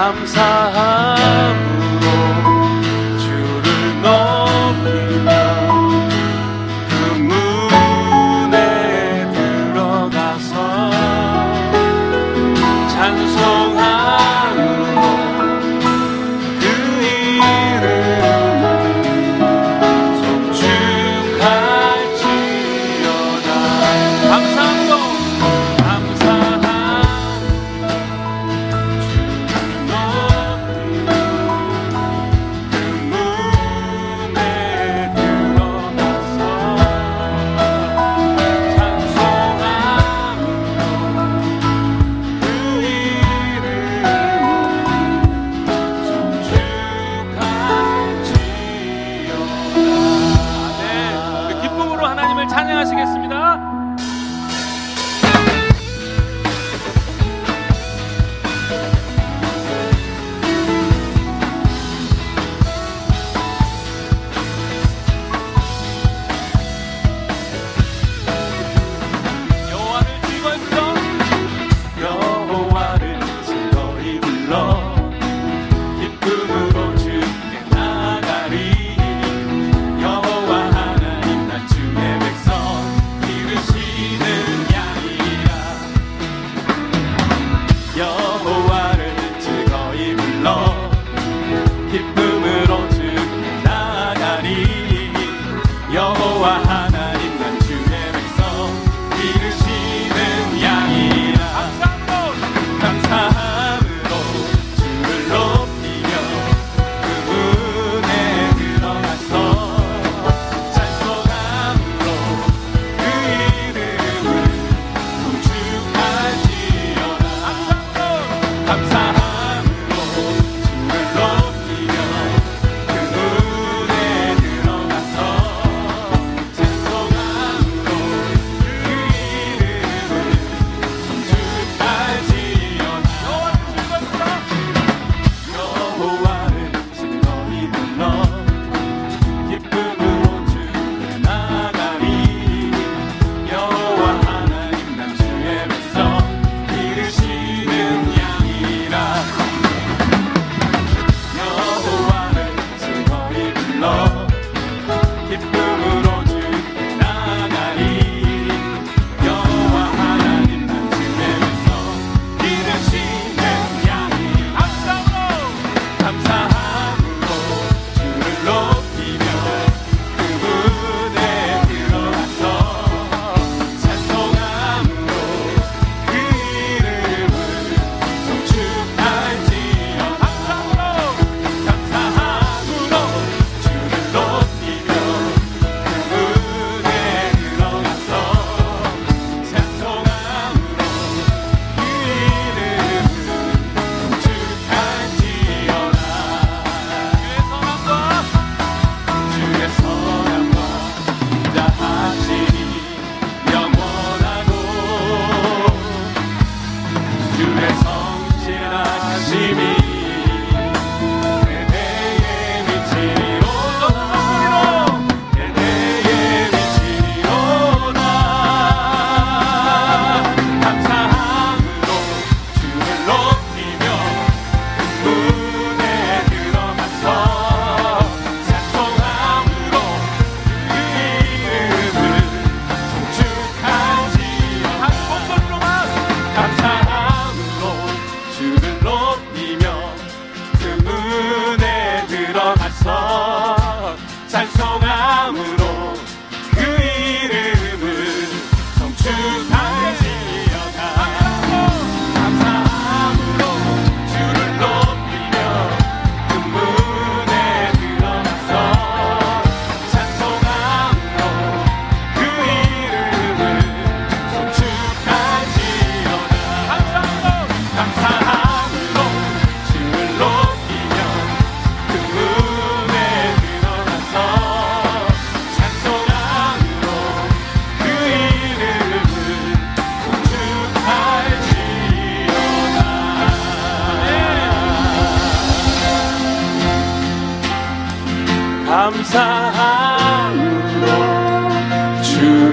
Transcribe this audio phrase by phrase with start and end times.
[0.00, 0.89] 들어가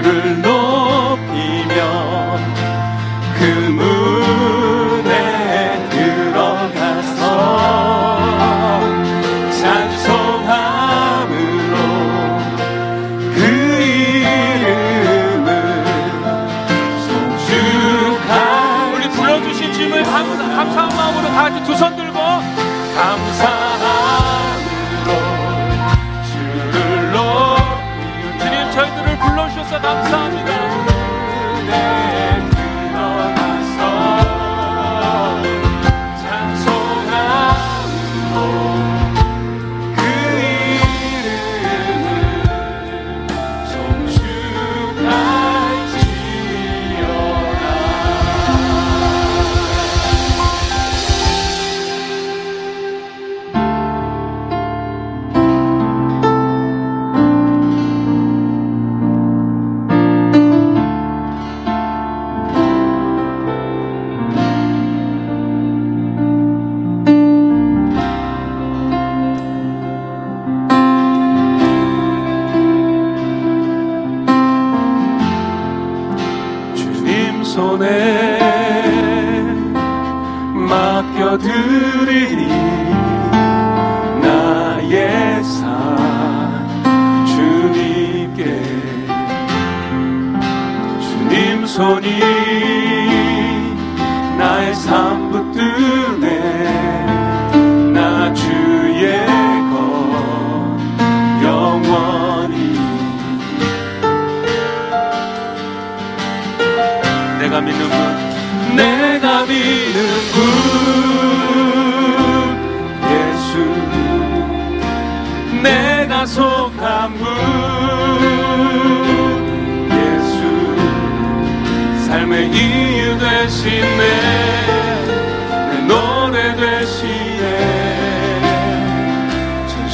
[0.08, 0.47] 서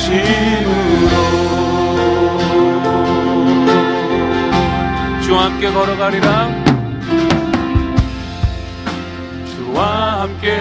[0.04, 1.14] 중심으로.
[5.22, 6.64] 주와 함께 걸어가리라.
[9.56, 10.60] 주와 함께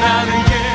[0.00, 0.67] 나는 예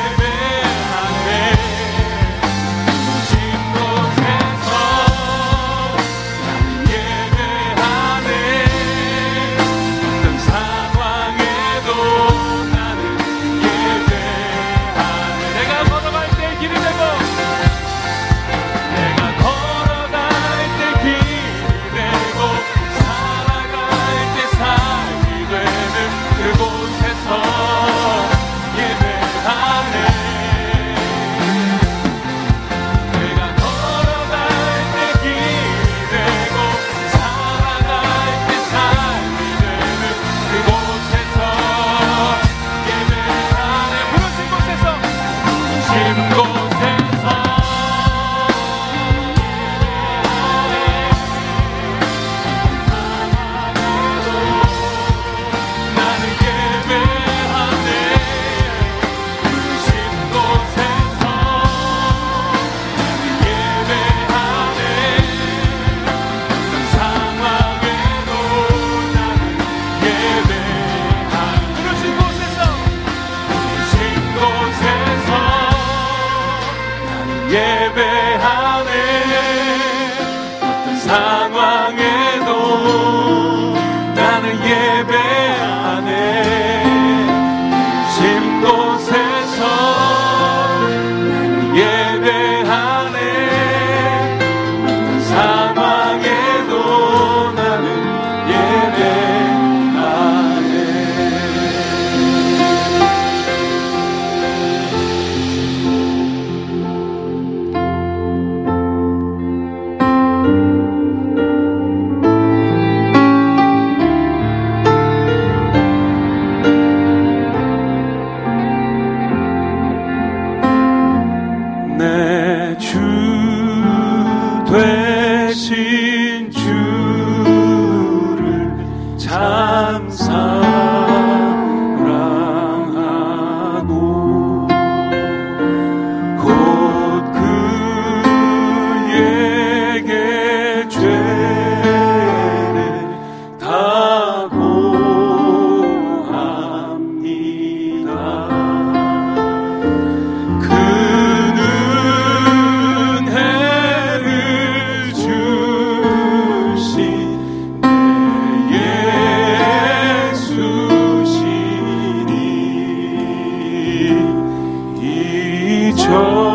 [166.04, 166.53] 저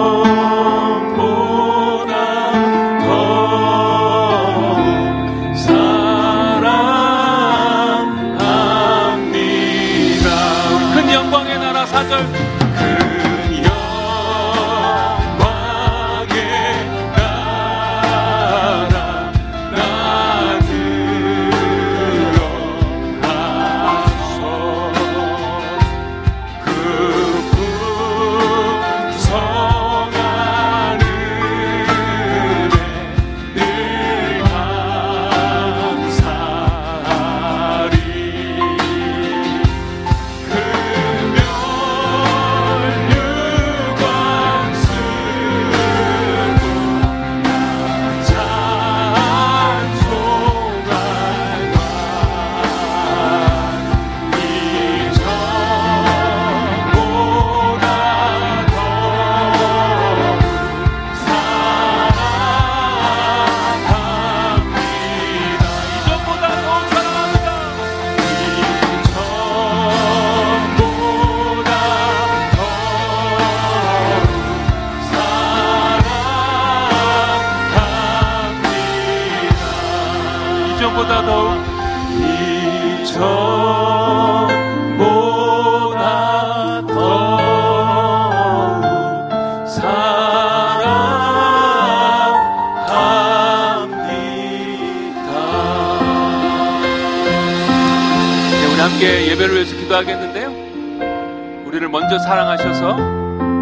[98.79, 101.67] 우리 함께 예배를 위해서 기도하겠는데요.
[101.67, 102.95] 우리를 먼저 사랑하셔서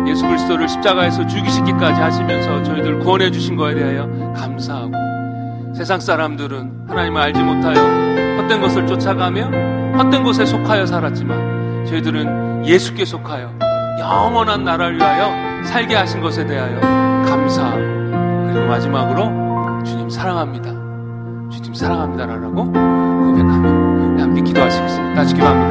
[0.08, 7.42] 예수 그리스도를 십자가에서 죽이시기까지 하시면서 저희들 구원해 주신 거에 대하여 감사하고 세상 사람들은 하나님을 알지
[7.42, 13.52] 못하여 헛된 것을 쫓아가며 헛된 곳에 속하여 살았지만 저희들은 예수께 속하여
[14.00, 16.80] 영원한 나라를 위하여 살게 하신 것에 대하여
[17.26, 20.70] 감사하고 그리고 마지막으로 주님 사랑합니다.
[21.50, 23.77] 주님 사랑합니다라고 고백하며
[24.28, 25.14] 함께 기도하시겠습니다.
[25.16, 25.68] 다시 기도합니다.